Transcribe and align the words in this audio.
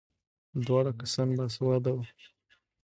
دواړه 0.65 0.91
کسان 1.01 1.29
باسواده 1.37 1.91
وو. 1.95 2.03